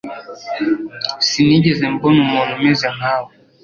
[1.27, 3.31] Sinigeze mbona umuntu umeze nka we.